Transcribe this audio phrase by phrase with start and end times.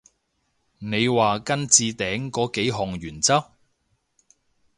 [0.79, 3.51] 你話跟置頂嗰幾項原則？